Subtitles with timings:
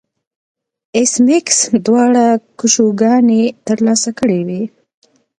[0.97, 2.25] ایس میکس دواړه
[2.59, 4.61] کشوګانې ترلاسه کړې وې